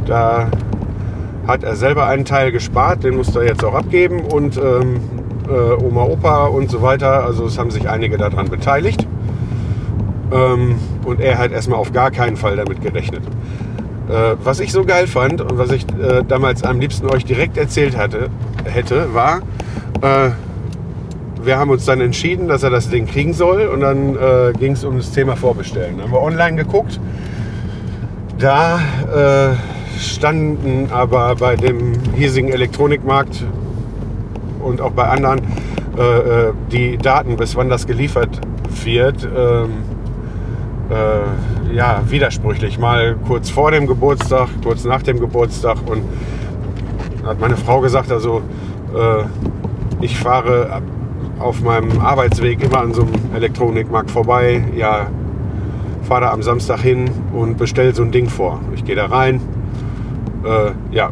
Da 0.07 0.49
hat 1.47 1.63
er 1.63 1.77
selber 1.77 2.07
einen 2.07 2.25
Teil 2.25 2.53
gespart, 2.53 3.05
den 3.05 3.17
musste 3.17 3.41
er 3.41 3.49
jetzt 3.49 3.65
auch 3.65 3.75
abgeben 3.75 4.21
und 4.21 4.57
ähm, 4.57 5.01
äh, 5.49 5.85
Oma, 5.85 6.05
Opa 6.05 6.47
und 6.47 6.71
so 6.71 6.81
weiter. 6.81 7.25
Also 7.25 7.45
es 7.45 7.59
haben 7.59 7.71
sich 7.71 7.89
einige 7.89 8.17
daran 8.17 8.49
beteiligt. 8.49 9.07
Ähm, 10.33 10.77
und 11.05 11.21
er 11.21 11.37
hat 11.37 11.53
erstmal 11.53 11.79
auf 11.79 11.93
gar 11.93 12.11
keinen 12.11 12.37
Fall 12.37 12.57
damit 12.57 12.81
gerechnet. 12.81 13.23
Äh, 14.09 14.37
was 14.43 14.61
ich 14.61 14.73
so 14.73 14.85
geil 14.85 15.07
fand 15.07 15.41
und 15.41 15.57
was 15.57 15.71
ich 15.71 15.85
äh, 15.99 16.23
damals 16.27 16.63
am 16.63 16.79
liebsten 16.79 17.09
euch 17.09 17.25
direkt 17.25 17.57
erzählt 17.57 17.97
hatte, 17.97 18.29
hätte, 18.65 19.15
war, 19.15 19.39
äh, 20.03 20.31
wir 21.43 21.59
haben 21.59 21.71
uns 21.71 21.85
dann 21.85 22.01
entschieden, 22.01 22.49
dass 22.49 22.63
er 22.63 22.71
das 22.71 22.89
Ding 22.89 23.07
kriegen 23.07 23.33
soll 23.33 23.67
und 23.67 23.81
dann 23.81 24.17
äh, 24.17 24.53
ging 24.59 24.73
es 24.73 24.85
um 24.85 24.97
das 24.97 25.11
Thema 25.11 25.37
Vorbestellen. 25.37 25.97
Dann 25.97 26.07
haben 26.07 26.13
wir 26.13 26.23
online 26.23 26.57
geguckt. 26.57 27.01
Da 28.39 28.81
äh, 29.53 29.99
standen 29.99 30.89
aber 30.91 31.37
bei 31.37 31.57
dem 31.57 31.93
hiesigen 32.15 32.51
Elektronikmarkt 32.51 33.45
und 34.61 34.81
auch 34.81 34.93
bei 34.93 35.05
anderen 35.05 35.41
äh, 35.41 36.53
die 36.73 36.99
Daten, 36.99 37.37
bis 37.37 37.57
wann 37.57 37.69
das 37.69 37.87
geliefert 37.87 38.41
wird, 38.85 39.29
ähm, 39.37 39.71
äh, 40.91 41.75
ja, 41.75 42.03
widersprüchlich. 42.07 42.79
Mal 42.79 43.17
kurz 43.27 43.51
vor 43.51 43.71
dem 43.71 43.87
Geburtstag, 43.87 44.49
kurz 44.63 44.85
nach 44.85 45.03
dem 45.03 45.19
Geburtstag 45.19 45.79
und 45.87 46.03
hat 47.25 47.41
meine 47.41 47.57
Frau 47.57 47.81
gesagt, 47.81 48.13
also 48.13 48.43
äh, 48.95 49.25
ich 50.01 50.19
fahre 50.19 50.83
auf 51.39 51.63
meinem 51.63 52.01
Arbeitsweg 52.01 52.63
immer 52.63 52.81
an 52.81 52.95
so 52.95 53.03
einem 53.03 53.15
Elektronikmarkt 53.35 54.11
vorbei, 54.11 54.65
ja, 54.77 55.09
fahre 56.03 56.23
da 56.23 56.33
am 56.33 56.43
Samstag 56.43 56.81
hin 56.81 57.11
und 57.33 57.57
bestelle 57.57 57.95
so 57.95 58.03
ein 58.03 58.13
Ding 58.13 58.29
vor. 58.29 58.61
Ich 58.75 58.85
gehe 58.85 58.95
da 58.95 59.07
rein, 59.07 59.41
äh, 60.45 60.73
ja, 60.95 61.11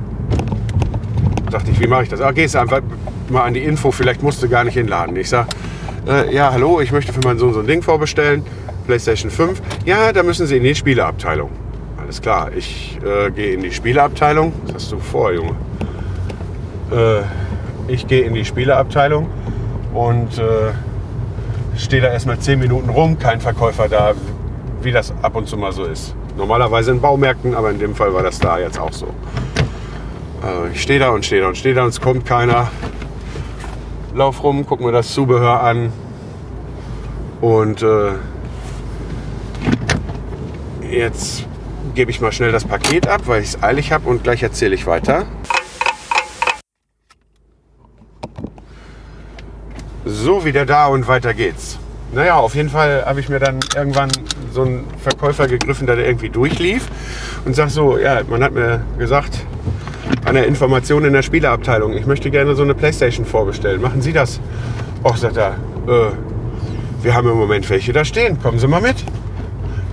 dachte 1.51 1.71
ich, 1.71 1.81
wie 1.81 1.87
mache 1.87 2.05
ich 2.05 2.09
das? 2.09 2.21
Ah, 2.21 2.33
gehst 2.33 2.57
einfach 2.57 2.81
mal 3.31 3.45
an 3.45 3.55
die 3.55 3.65
Info, 3.65 3.91
vielleicht 3.91 4.23
musst 4.23 4.43
du 4.43 4.49
gar 4.49 4.65
nicht 4.65 4.75
hinladen. 4.75 5.17
Ich 5.17 5.29
sage, 5.29 5.49
äh, 6.07 6.35
ja, 6.35 6.53
hallo, 6.53 6.81
ich 6.81 6.93
möchte 6.93 7.13
für 7.13 7.21
meinen 7.25 7.39
Sohn 7.39 7.55
so 7.55 7.61
ein 7.61 7.67
Ding 7.67 7.83
vorbestellen, 7.83 8.43
PlayStation 8.87 9.31
5. 9.31 9.61
Ja, 9.85 10.13
da 10.13 10.23
müssen 10.23 10.47
Sie 10.47 10.57
in 10.57 10.63
die 10.63 10.75
Spieleabteilung. 10.75 11.51
Alles 12.01 12.21
klar, 12.21 12.51
ich 12.55 12.99
äh, 13.05 13.31
gehe 13.31 13.55
in 13.55 13.63
die 13.63 13.73
Spieleabteilung. 13.73 14.53
Was 14.67 14.75
hast 14.75 14.93
du 14.93 14.99
vor, 14.99 15.33
Junge? 15.33 15.55
Äh, 16.91 17.23
ich 17.89 18.07
gehe 18.07 18.23
in 18.23 18.35
die 18.35 18.45
Spieleabteilung 18.45 19.29
und 19.95 20.39
äh, 20.39 20.73
stehe 21.77 22.03
da 22.03 22.09
erstmal 22.09 22.39
10 22.39 22.59
Minuten 22.59 22.91
rum, 22.91 23.19
kein 23.19 23.41
Verkäufer 23.41 23.89
da, 23.89 24.13
wie 24.83 24.93
das 24.93 25.13
ab 25.23 25.37
und 25.37 25.49
zu 25.49 25.57
mal 25.57 25.73
so 25.73 25.85
ist. 25.85 26.15
Normalerweise 26.37 26.91
in 26.91 27.01
Baumärkten, 27.01 27.55
aber 27.55 27.71
in 27.71 27.79
dem 27.79 27.95
Fall 27.95 28.13
war 28.15 28.23
das 28.23 28.39
da 28.39 28.59
jetzt 28.59 28.79
auch 28.79 28.93
so. 28.93 29.07
Äh, 30.43 30.73
ich 30.73 30.83
stehe 30.83 30.99
da 30.99 31.11
und 31.11 31.25
stehe 31.25 31.43
da 31.43 31.49
und 31.49 31.57
stehe 31.57 31.75
da 31.75 31.83
und 31.85 31.91
es 31.91 32.01
kommt 32.01 32.27
keiner. 32.27 32.71
Lauf 34.15 34.43
rum, 34.43 34.67
guck 34.67 34.81
mir 34.81 34.93
das 34.93 35.13
Zubehör 35.13 35.63
an 35.63 35.93
und 37.41 37.83
äh, 37.83 38.13
jetzt 40.93 41.47
gebe 41.95 42.11
ich 42.11 42.21
mal 42.21 42.33
schnell 42.33 42.53
das 42.53 42.65
Paket 42.65 43.09
ab, 43.09 43.23
weil 43.27 43.43
ich 43.43 43.49
es 43.49 43.63
eilig 43.63 43.93
habe 43.93 44.09
und 44.09 44.23
gleich 44.23 44.43
erzähle 44.43 44.75
ich 44.75 44.87
weiter. 44.87 45.27
So, 50.05 50.45
wieder 50.45 50.67
da 50.67 50.87
und 50.87 51.07
weiter 51.09 51.35
geht's. 51.35 51.79
Naja, 52.13 52.37
auf 52.37 52.55
jeden 52.55 52.69
Fall 52.69 53.05
habe 53.07 53.21
ich 53.21 53.29
mir 53.29 53.39
dann 53.39 53.61
irgendwann 53.75 54.11
so 54.53 54.63
einen 54.63 54.85
Verkäufer 55.03 55.47
gegriffen, 55.47 55.87
der 55.87 55.97
da 55.97 56.03
irgendwie 56.03 56.29
durchlief 56.29 56.89
und 57.45 57.55
sagt 57.55 57.71
so, 57.71 57.97
ja, 57.99 58.21
man 58.29 58.43
hat 58.43 58.53
mir 58.53 58.85
gesagt, 58.99 59.47
an 60.25 60.35
der 60.35 60.47
Information 60.47 61.05
in 61.05 61.15
der 61.15 61.23
Spieleabteilung, 61.23 61.95
ich 61.95 62.05
möchte 62.05 62.31
gerne 62.31 62.55
so 62.55 62.63
eine 62.63 62.75
Playstation 62.75 63.25
vorbestellen. 63.25 63.81
Machen 63.81 64.03
Sie 64.03 64.13
das? 64.13 64.41
Och, 65.05 65.17
sagt 65.17 65.37
er, 65.37 65.55
äh, 65.89 66.13
wir 67.03 67.15
haben 67.15 67.29
im 67.29 67.37
Moment 67.37 67.69
welche 67.71 67.93
da 67.93 68.05
stehen. 68.05 68.41
Kommen 68.43 68.59
Sie 68.59 68.69
mal 68.69 68.83
mit. 68.83 68.97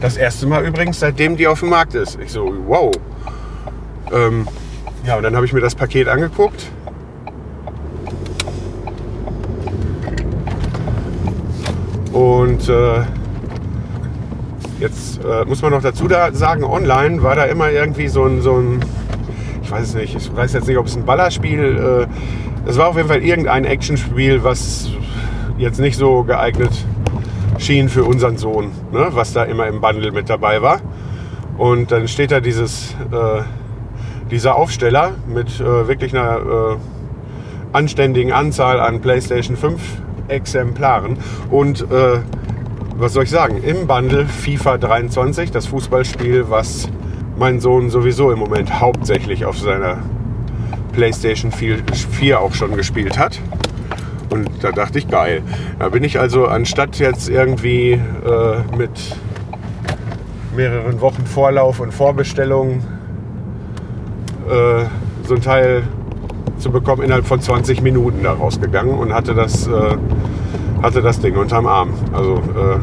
Das 0.02 0.16
erste 0.16 0.48
Mal 0.48 0.66
übrigens, 0.66 1.00
seitdem 1.00 1.36
die 1.36 1.46
auf 1.48 1.60
dem 1.60 1.70
Markt 1.70 1.94
ist. 1.94 2.18
Ich 2.24 2.32
so, 2.32 2.54
wow. 2.68 2.92
Ähm, 4.14 4.48
ja, 5.06 5.18
und 5.18 5.24
dann 5.24 5.36
habe 5.36 5.46
ich 5.46 5.52
mir 5.52 5.60
das 5.60 5.76
Paket 5.76 6.08
angeguckt. 6.08 6.72
Und 12.14 12.70
äh, 12.70 13.02
jetzt 14.80 15.20
äh, 15.24 15.46
muss 15.46 15.62
man 15.62 15.72
noch 15.72 15.82
dazu 15.82 16.08
da 16.08 16.34
sagen, 16.34 16.64
online 16.64 17.22
war 17.22 17.36
da 17.36 17.46
immer 17.46 17.70
irgendwie 17.70 18.08
so 18.08 18.24
ein, 18.26 18.42
so 18.42 18.58
ein, 18.58 18.80
ich 19.62 19.70
weiß 19.70 19.90
es 19.90 19.94
nicht, 19.96 20.16
ich 20.16 20.36
weiß 20.36 20.54
jetzt 20.54 20.68
nicht, 20.68 20.78
ob 20.78 20.88
es 20.88 20.96
ein 20.96 21.06
Ballerspiel, 21.06 22.08
äh, 22.08 22.70
es 22.70 22.78
war 22.78 22.88
auf 22.88 22.96
jeden 22.96 23.10
Fall 23.10 23.22
irgendein 23.22 23.66
Actionspiel, 23.66 24.44
was 24.44 24.90
jetzt 25.58 25.80
nicht 25.80 25.98
so 25.98 26.24
geeignet 26.24 26.72
schien 27.60 27.90
für 27.90 28.04
unseren 28.04 28.38
Sohn, 28.38 28.72
ne, 28.92 29.10
was 29.12 29.34
da 29.34 29.44
immer 29.44 29.68
im 29.68 29.82
Bundle 29.82 30.12
mit 30.12 30.30
dabei 30.30 30.62
war. 30.62 30.82
Und 31.58 31.92
dann 31.92 32.08
steht 32.08 32.32
da 32.32 32.40
dieses, 32.40 32.96
äh, 33.12 33.42
dieser 34.32 34.56
Aufsteller 34.56 35.12
mit 35.28 35.60
äh, 35.60 35.88
wirklich 35.88 36.18
einer 36.18 36.38
äh, 36.38 36.78
anständigen 37.74 38.32
Anzahl 38.32 38.80
an 38.80 39.02
PlayStation 39.02 39.58
5 39.58 39.82
Exemplaren. 40.30 41.18
Und 41.50 41.82
äh, 41.92 42.20
was 42.98 43.14
soll 43.14 43.24
ich 43.24 43.30
sagen, 43.30 43.62
im 43.64 43.88
Bundle 43.88 44.26
FIFA 44.26 44.78
23, 44.78 45.52
das 45.52 45.68
Fußballspiel, 45.68 46.50
was 46.50 46.90
mein 47.38 47.60
Sohn 47.60 47.90
sowieso 47.90 48.32
im 48.32 48.40
Moment 48.40 48.80
hauptsächlich 48.80 49.46
auf 49.46 49.58
seiner 49.58 50.00
PlayStation 50.94 51.52
4 51.52 52.40
auch 52.40 52.54
schon 52.54 52.76
gespielt 52.76 53.18
hat. 53.18 53.40
Und 54.30 54.50
da 54.62 54.72
dachte 54.72 55.00
ich, 55.00 55.08
geil. 55.08 55.42
Da 55.80 55.90
bin 55.90 56.04
ich 56.04 56.20
also 56.20 56.46
anstatt 56.48 56.98
jetzt 57.00 57.30
irgendwie 57.30 57.94
äh, 57.94 58.78
mit 58.78 58.92
mehreren 60.56 61.02
Wochen 61.02 61.26
Vorlauf 61.26 61.80
und 61.80 61.94
Vorbestellung 61.94 62.84
äh, 64.50 64.86
so 65.24 65.36
ein 65.36 65.42
Teil 65.42 65.84
zu 66.58 66.72
bekommen, 66.72 67.04
innerhalb 67.04 67.26
von 67.26 67.40
20 67.40 67.82
Minuten 67.82 68.24
da 68.24 68.34
rausgegangen 68.34 68.98
und 68.98 69.14
hatte 69.14 69.34
das, 69.34 69.68
äh, 69.68 69.98
hatte 70.82 71.02
das 71.02 71.20
Ding 71.20 71.36
unterm 71.36 71.66
Arm. 71.66 71.94
Also 72.14 72.36
äh, 72.36 72.78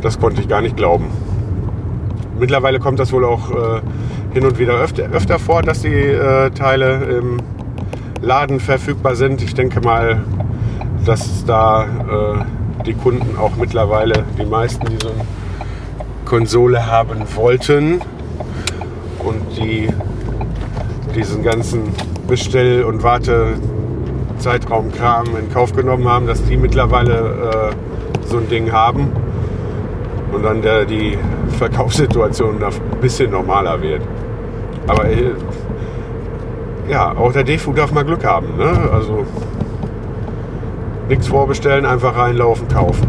das 0.00 0.20
konnte 0.20 0.40
ich 0.40 0.48
gar 0.48 0.60
nicht 0.60 0.76
glauben. 0.76 1.06
Mittlerweile 2.38 2.78
kommt 2.78 2.98
das 2.98 3.12
wohl 3.12 3.24
auch 3.24 3.50
äh, 3.50 3.80
hin 4.32 4.44
und 4.44 4.58
wieder 4.58 4.74
öfter, 4.74 5.04
öfter 5.12 5.38
vor, 5.38 5.62
dass 5.62 5.82
die 5.82 5.94
äh, 5.94 6.50
Teile 6.50 7.04
im 7.04 7.38
Laden 8.20 8.60
verfügbar 8.60 9.16
sind. 9.16 9.42
Ich 9.42 9.54
denke 9.54 9.80
mal, 9.80 10.22
dass 11.04 11.44
da 11.44 11.84
äh, 11.84 12.84
die 12.84 12.94
Kunden 12.94 13.36
auch 13.38 13.56
mittlerweile, 13.56 14.24
die 14.38 14.46
meisten, 14.46 14.86
die 14.86 14.96
so 15.00 15.08
eine 15.08 15.24
Konsole 16.24 16.86
haben 16.86 17.22
wollten, 17.34 18.00
und 19.24 19.56
die 19.56 19.88
diesen 21.14 21.42
ganzen 21.42 21.92
Bestell- 22.26 22.84
und 22.84 23.02
Wartezeitraum-Kram 23.02 25.36
in 25.38 25.52
Kauf 25.52 25.74
genommen 25.74 26.08
haben, 26.08 26.26
dass 26.26 26.42
die 26.44 26.56
mittlerweile 26.56 27.72
äh, 27.72 27.74
so 28.26 28.38
ein 28.38 28.48
Ding 28.48 28.72
haben 28.72 29.12
und 30.32 30.42
dann 30.42 30.62
der, 30.62 30.86
die 30.86 31.18
Verkaufssituation 31.58 32.58
da 32.60 32.68
ein 32.68 33.00
bisschen 33.00 33.30
normaler 33.30 33.82
wird. 33.82 34.00
Aber 34.86 35.04
äh, 35.04 35.32
ja, 36.88 37.12
auch 37.12 37.32
der 37.32 37.44
Defu 37.44 37.72
darf 37.72 37.92
mal 37.92 38.04
Glück 38.04 38.24
haben. 38.24 38.56
Ne? 38.56 38.72
Also 38.92 39.26
nichts 41.08 41.28
vorbestellen, 41.28 41.86
einfach 41.86 42.16
reinlaufen, 42.16 42.68
kaufen. 42.68 43.08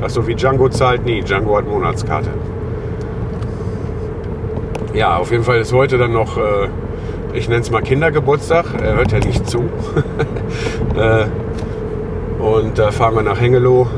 Achso, 0.00 0.26
wie 0.26 0.34
Django 0.34 0.68
zahlt 0.68 1.04
nie. 1.04 1.22
Django 1.22 1.56
hat 1.56 1.66
Monatskarte. 1.66 2.30
Ja, 4.94 5.16
auf 5.16 5.30
jeden 5.30 5.44
Fall 5.44 5.58
ist 5.58 5.72
heute 5.72 5.98
dann 5.98 6.12
noch, 6.12 6.38
äh, 6.38 6.68
ich 7.32 7.48
nenne 7.48 7.60
es 7.60 7.70
mal 7.70 7.82
Kindergeburtstag. 7.82 8.66
Er 8.80 8.96
hört 8.96 9.12
ja 9.12 9.18
nicht 9.18 9.48
zu. 9.48 9.58
äh, 10.96 11.26
und 12.42 12.78
da 12.78 12.90
fahren 12.90 13.16
wir 13.16 13.22
nach 13.22 13.40
Hengelo 13.40 13.88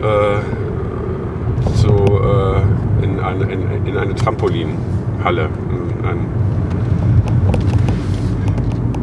äh, 0.00 1.76
zu, 1.76 1.88
äh, 1.92 3.04
in, 3.04 3.20
eine, 3.20 3.44
in, 3.52 3.86
in 3.86 3.96
eine 3.96 4.14
Trampolinhalle. 4.14 5.48
In 5.70 6.06
ein, 6.06 6.26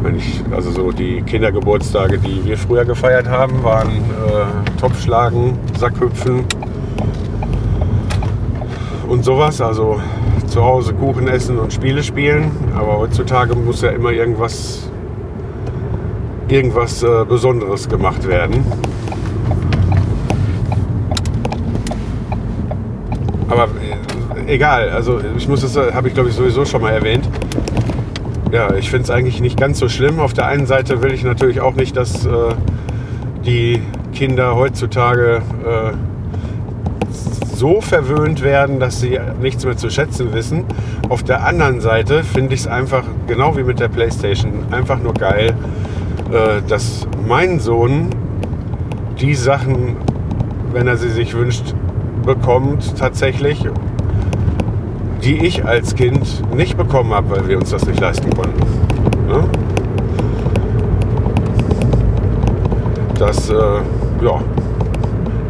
wenn 0.04 0.18
ich, 0.18 0.42
also 0.52 0.72
so 0.72 0.92
die 0.92 1.22
Kindergeburtstage, 1.22 2.18
die 2.20 2.44
wir 2.46 2.58
früher 2.58 2.84
gefeiert 2.84 3.28
haben, 3.28 3.64
waren 3.64 3.90
äh, 3.90 4.80
Topfschlagen, 4.80 5.58
Sackhüpfen 5.80 6.44
und 9.08 9.24
sowas. 9.24 9.62
Also 9.62 10.02
zu 10.48 10.64
Hause 10.64 10.94
Kuchen 10.94 11.28
essen 11.28 11.58
und 11.58 11.72
Spiele 11.72 12.04
spielen. 12.04 12.52
Aber 12.76 12.98
heutzutage 12.98 13.56
muss 13.56 13.82
ja 13.82 13.90
immer 13.90 14.12
irgendwas, 14.12 14.90
irgendwas 16.50 17.02
äh, 17.02 17.26
Besonderes 17.28 17.88
gemacht 17.88 18.28
werden. 18.28 18.66
Aber 23.48 23.70
äh, 24.46 24.54
egal, 24.54 24.90
also 24.90 25.20
ich 25.38 25.48
muss 25.48 25.62
das, 25.62 25.78
habe 25.94 26.10
ich 26.10 26.14
glaube 26.14 26.30
ich 26.30 26.36
sowieso 26.36 26.66
schon 26.66 26.82
mal 26.82 26.92
erwähnt. 26.92 27.28
Ja, 28.54 28.76
ich 28.76 28.92
finde 28.92 29.06
es 29.06 29.10
eigentlich 29.10 29.42
nicht 29.42 29.60
ganz 29.60 29.80
so 29.80 29.90
schlimm. 29.90 30.20
Auf 30.20 30.34
der 30.34 30.46
einen 30.46 30.68
Seite 30.68 31.02
will 31.02 31.12
ich 31.12 31.24
natürlich 31.24 31.60
auch 31.60 31.74
nicht, 31.74 31.98
dass 31.98 32.24
äh, 32.24 32.30
die 33.44 33.82
Kinder 34.14 34.56
heutzutage 34.56 35.42
äh, 35.66 35.94
so 37.56 37.82
verwöhnt 37.82 38.44
werden, 38.44 38.80
dass 38.80 39.02
sie 39.02 39.20
nichts 39.42 39.66
mehr 39.66 39.76
zu 39.76 39.90
schätzen 39.90 40.36
wissen. 40.36 40.66
Auf 41.10 41.24
der 41.24 41.44
anderen 41.44 41.82
Seite 41.82 42.24
finde 42.24 42.54
ich 42.54 42.60
es 42.60 42.68
einfach, 42.68 43.06
genau 43.26 43.58
wie 43.58 43.64
mit 43.64 43.80
der 43.80 43.88
Playstation, 43.88 44.66
einfach 44.70 45.00
nur 45.00 45.16
geil, 45.16 45.56
äh, 46.32 46.62
dass 46.68 47.08
mein 47.28 47.60
Sohn 47.60 48.12
die 49.20 49.34
Sachen, 49.34 49.98
wenn 50.74 50.86
er 50.86 50.98
sie 50.98 51.10
sich 51.10 51.34
wünscht, 51.34 51.74
bekommt 52.24 53.00
tatsächlich, 53.00 53.66
die 55.24 55.46
ich 55.46 55.66
als 55.66 55.96
Kind 55.96 56.54
nicht 56.54 56.76
bekommen 56.78 57.14
habe, 57.14 57.32
weil 57.32 57.48
wir 57.48 57.58
uns 57.58 57.70
das 57.70 57.86
nicht 57.86 58.00
leisten 58.00 58.30
konnten. 58.36 58.60
Ne? 59.28 59.46
Das, 63.18 63.50
äh, 63.50 63.54
ja, 63.54 64.42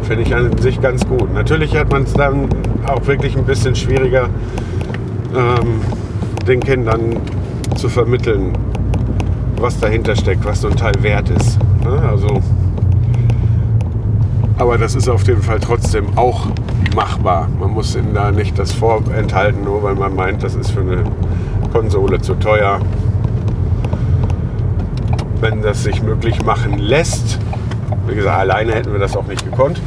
finde 0.02 0.22
ich 0.22 0.34
an 0.34 0.56
sich 0.58 0.80
ganz 0.80 1.06
gut. 1.06 1.32
Natürlich 1.34 1.76
hat 1.76 1.90
man 1.90 2.04
es 2.04 2.12
dann 2.12 2.48
auch 2.86 3.06
wirklich 3.06 3.36
ein 3.36 3.44
bisschen 3.44 3.74
schwieriger, 3.74 4.28
ähm, 5.34 5.80
den 6.46 6.60
Kindern 6.60 7.16
zu 7.74 7.88
vermitteln, 7.88 8.52
was 9.58 9.80
dahinter 9.80 10.14
steckt, 10.14 10.44
was 10.44 10.60
so 10.60 10.68
ein 10.68 10.76
Teil 10.76 10.94
wert 11.00 11.30
ist. 11.30 11.58
Ne? 11.82 12.00
Also, 12.08 12.40
aber 14.58 14.78
das 14.78 14.94
ist 14.94 15.08
auf 15.08 15.26
jeden 15.26 15.42
Fall 15.42 15.58
trotzdem 15.58 16.16
auch 16.16 16.46
machbar. 16.94 17.48
Man 17.58 17.72
muss 17.72 17.94
ihnen 17.96 18.14
da 18.14 18.30
nicht 18.30 18.58
das 18.58 18.72
vorenthalten, 18.72 19.64
nur 19.64 19.82
weil 19.82 19.94
man 19.94 20.14
meint, 20.14 20.42
das 20.42 20.54
ist 20.54 20.70
für 20.70 20.80
eine 20.80 21.04
Konsole 21.72 22.20
zu 22.20 22.34
teuer. 22.34 22.80
Wenn 25.40 25.62
das 25.62 25.82
sich 25.82 26.02
möglich 26.02 26.42
machen 26.44 26.78
lässt, 26.78 27.38
wie 28.06 28.14
gesagt, 28.14 28.38
alleine 28.38 28.72
hätten 28.72 28.92
wir 28.92 29.00
das 29.00 29.16
auch 29.16 29.26
nicht 29.26 29.44
gekonnt. 29.44 29.80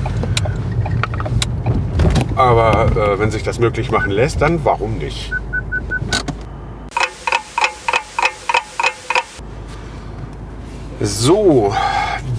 Aber 2.36 2.91
äh, 2.91 3.20
wenn 3.20 3.32
sich 3.32 3.43
das 3.43 3.58
möglich 3.58 3.89
machen 3.89 4.12
lässt, 4.12 4.41
dann 4.41 4.63
warum 4.63 4.98
nicht? 4.98 5.34
So, 11.00 11.74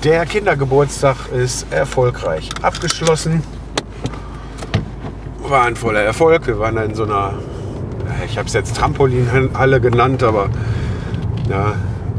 der 0.04 0.26
Kindergeburtstag 0.26 1.16
ist 1.33 1.72
erfolgreich 1.72 2.50
abgeschlossen. 2.62 3.42
War 5.48 5.64
ein 5.64 5.76
voller 5.76 6.02
Erfolg. 6.02 6.46
Wir 6.46 6.58
waren 6.58 6.76
in 6.76 6.94
so 6.94 7.04
einer, 7.04 7.32
ich 8.26 8.37
habe 8.37 8.46
es 8.46 8.52
jetzt 8.52 8.76
Trampolinhalle 8.76 9.80
genannt, 9.80 10.22
aber 10.22 10.50
ja, 11.48 11.70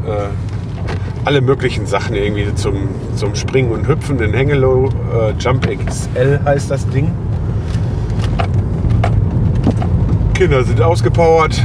äh, 0.04 0.26
alle 1.24 1.40
möglichen 1.40 1.86
Sachen 1.86 2.16
irgendwie 2.16 2.52
zum, 2.56 2.88
zum 3.14 3.36
Springen 3.36 3.70
und 3.70 3.86
Hüpfen 3.86 4.18
in 4.18 4.34
Hengelo. 4.34 4.88
Äh, 5.14 5.32
Jump 5.38 5.68
XL 5.68 6.40
heißt 6.44 6.72
das 6.72 6.88
Ding. 6.88 7.12
Kinder 10.34 10.64
sind 10.64 10.82
ausgepowert. 10.82 11.62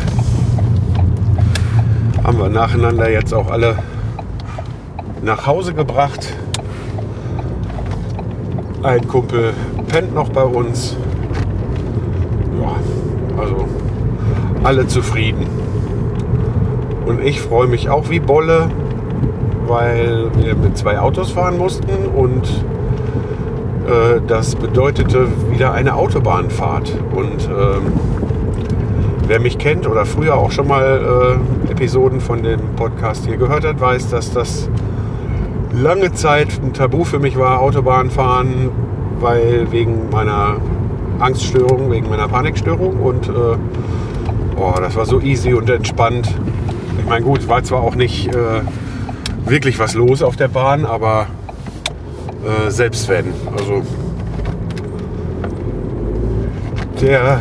Haben 2.23 2.37
wir 2.37 2.49
nacheinander 2.49 3.09
jetzt 3.09 3.33
auch 3.33 3.49
alle 3.49 3.79
nach 5.23 5.47
Hause 5.47 5.73
gebracht. 5.73 6.31
Ein 8.83 9.07
Kumpel 9.07 9.53
pennt 9.87 10.13
noch 10.13 10.29
bei 10.29 10.43
uns. 10.43 10.95
Also 13.37 13.67
alle 14.63 14.87
zufrieden. 14.87 15.45
Und 17.05 17.21
ich 17.21 17.41
freue 17.41 17.67
mich 17.67 17.89
auch 17.89 18.09
wie 18.09 18.19
Bolle, 18.19 18.69
weil 19.67 20.31
wir 20.37 20.55
mit 20.55 20.77
zwei 20.77 20.99
Autos 20.99 21.31
fahren 21.31 21.57
mussten 21.57 22.07
und 22.15 22.47
äh, 23.85 24.21
das 24.27 24.55
bedeutete 24.55 25.27
wieder 25.51 25.73
eine 25.73 25.95
Autobahnfahrt. 25.95 26.91
Und 27.13 27.47
ähm, 27.47 27.93
wer 29.27 29.39
mich 29.39 29.57
kennt 29.57 29.87
oder 29.87 30.05
früher 30.05 30.35
auch 30.35 30.51
schon 30.51 30.67
mal 30.67 31.37
äh, 31.67 31.71
Episoden 31.71 32.19
von 32.19 32.41
dem 32.41 32.59
Podcast 32.75 33.25
hier 33.27 33.37
gehört 33.37 33.65
hat, 33.65 33.79
weiß, 33.79 34.09
dass 34.09 34.31
das 34.31 34.69
lange 35.71 36.13
Zeit 36.13 36.59
ein 36.63 36.73
Tabu 36.73 37.03
für 37.03 37.19
mich 37.19 37.37
war, 37.37 37.61
Autobahn 37.61 38.09
fahren, 38.09 38.69
weil 39.19 39.71
wegen 39.71 40.09
meiner 40.11 40.57
Angststörung, 41.19 41.91
wegen 41.91 42.09
meiner 42.09 42.27
Panikstörung 42.27 42.99
und 43.01 43.27
äh, 43.27 43.57
oh, 44.57 44.73
das 44.79 44.95
war 44.95 45.05
so 45.05 45.19
easy 45.21 45.53
und 45.53 45.69
entspannt. 45.69 46.33
Ich 46.99 47.05
meine, 47.07 47.23
gut, 47.23 47.47
war 47.47 47.63
zwar 47.63 47.81
auch 47.81 47.95
nicht 47.95 48.27
äh, 48.33 48.61
wirklich 49.45 49.79
was 49.79 49.93
los 49.93 50.21
auf 50.21 50.35
der 50.35 50.47
Bahn, 50.47 50.85
aber 50.85 51.27
äh, 52.43 52.69
selbst 52.69 53.07
wenn. 53.09 53.33
Also 53.57 53.83
der, 57.01 57.39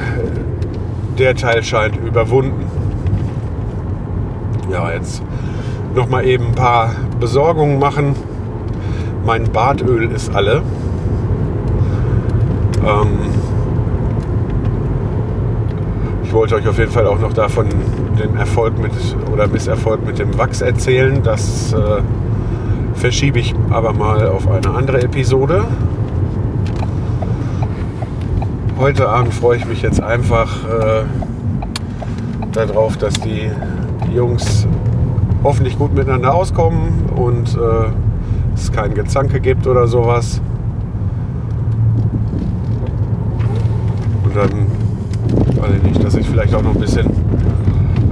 der 1.19 1.35
Teil 1.35 1.63
scheint 1.63 1.97
überwunden. 1.97 2.67
Ja, 4.71 4.91
jetzt 4.93 5.23
noch 5.95 6.09
mal 6.09 6.25
eben 6.27 6.47
ein 6.47 6.55
paar 6.55 6.95
Besorgungen 7.21 7.79
machen. 7.79 8.17
Mein 9.25 9.45
Badöl 9.53 10.11
ist 10.11 10.35
alle. 10.35 10.63
Ähm, 12.85 13.19
ich 16.23 16.24
wollte 16.35 16.57
euch 16.57 16.67
auf 16.67 16.79
jeden 16.79 16.91
Fall 16.91 17.07
auch 17.07 17.21
noch 17.21 17.33
davon 17.33 17.69
den 18.19 18.37
Erfolg 18.37 18.77
mit 18.79 18.91
oder 19.33 19.47
Misserfolg 19.47 20.05
mit 20.05 20.19
dem 20.19 20.37
Wachs 20.37 20.61
erzählen. 20.61 21.23
Das 21.23 21.73
äh, 21.73 22.03
verschiebe 22.95 23.39
ich 23.39 23.55
aber 23.71 23.93
mal 23.93 24.27
auf 24.27 24.51
eine 24.51 24.71
andere 24.71 25.01
Episode. 25.03 25.65
Heute 28.79 29.09
Abend 29.09 29.33
freue 29.33 29.59
ich 29.59 29.65
mich 29.65 29.81
jetzt 29.83 30.03
einfach 30.03 30.65
äh, 30.65 31.05
darauf, 32.51 32.97
dass 32.97 33.15
die 33.15 33.51
Jungs 34.13 34.67
hoffentlich 35.45 35.79
gut 35.79 35.95
miteinander 35.95 36.35
auskommen 36.35 37.11
und 37.15 37.55
äh, 37.55 37.91
es 38.55 38.73
kein 38.73 38.95
Gezanke 38.95 39.41
gibt 39.41 39.69
oder 39.69 39.87
sowas. 39.87 40.41
Und 44.25 44.35
dann, 44.35 44.67
ich 45.71 45.83
nicht, 45.83 46.05
dass 46.05 46.15
ich 46.15 46.29
vielleicht 46.29 46.55
auch 46.55 46.63
noch 46.63 46.75
ein 46.75 46.81
bisschen 46.81 47.07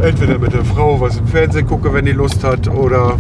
entweder 0.03 0.39
mit 0.39 0.53
der 0.53 0.65
Frau 0.65 1.01
was 1.01 1.19
im 1.19 1.27
Fernsehen 1.27 1.67
gucke, 1.67 1.93
wenn 1.93 2.05
die 2.05 2.13
Lust 2.13 2.43
hat, 2.45 2.69
oder 2.69 3.15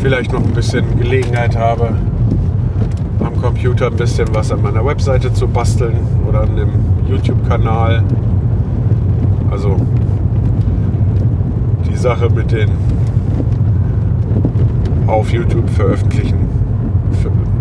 vielleicht 0.00 0.32
noch 0.32 0.44
ein 0.44 0.52
bisschen 0.52 0.84
Gelegenheit 0.98 1.56
habe, 1.56 1.90
am 3.20 3.40
Computer 3.40 3.86
ein 3.86 3.96
bisschen 3.96 4.34
was 4.34 4.50
an 4.50 4.62
meiner 4.62 4.84
Webseite 4.84 5.32
zu 5.32 5.46
basteln 5.46 5.96
oder 6.28 6.42
an 6.42 6.56
dem 6.56 6.70
YouTube-Kanal. 7.08 8.02
Also 9.50 9.76
die 11.88 11.96
Sache 11.96 12.28
mit 12.30 12.50
den 12.50 12.70
auf 15.06 15.30
YouTube 15.32 15.68
veröffentlichen, 15.70 16.48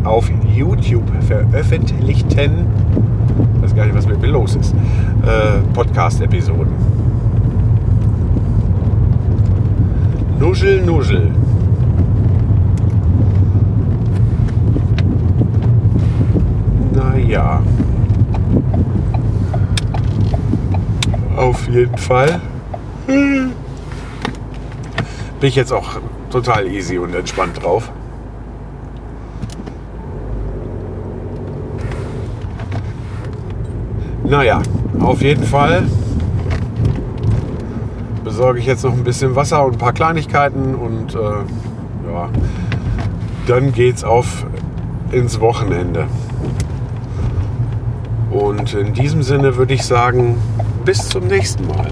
auf 0.04 0.32
YouTube 0.56 1.04
veröffentlichten, 1.28 2.66
ich 3.62 3.70
weiß 3.70 3.76
gar 3.76 3.86
nicht, 3.86 3.96
was 3.96 4.08
mit 4.08 4.20
mir 4.20 4.30
los 4.30 4.56
ist, 4.56 4.74
äh, 4.74 5.60
Podcast-Episoden. 5.76 6.74
Nuschel, 10.40 10.82
Nuschel. 10.84 11.32
Naja. 16.96 17.62
Auf 21.38 21.68
jeden 21.70 21.98
Fall. 22.00 22.42
Bin 23.06 23.52
ich 25.42 25.56
jetzt 25.56 25.72
auch 25.72 26.00
total 26.32 26.66
easy 26.66 26.98
und 26.98 27.14
entspannt 27.14 27.62
drauf. 27.62 27.92
Naja, 34.32 34.62
auf 35.02 35.22
jeden 35.22 35.44
Fall 35.44 35.84
besorge 38.24 38.60
ich 38.60 38.66
jetzt 38.66 38.86
noch 38.86 38.94
ein 38.94 39.04
bisschen 39.04 39.36
Wasser 39.36 39.66
und 39.66 39.74
ein 39.74 39.78
paar 39.78 39.92
Kleinigkeiten 39.92 40.74
und 40.74 41.16
äh, 41.16 41.18
ja, 41.18 42.30
dann 43.48 43.74
geht's 43.74 44.06
auf 44.06 44.46
ins 45.12 45.42
Wochenende. 45.42 46.08
Und 48.30 48.74
in 48.74 48.94
diesem 48.94 49.22
Sinne 49.22 49.58
würde 49.58 49.74
ich 49.74 49.84
sagen, 49.84 50.38
bis 50.86 51.10
zum 51.10 51.28
nächsten 51.28 51.68
Mal. 51.68 51.92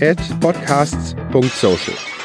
at 0.00 0.18
podcasts.social. 0.40 2.17